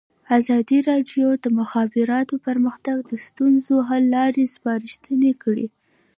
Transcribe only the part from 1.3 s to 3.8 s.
د د مخابراتو پرمختګ د ستونزو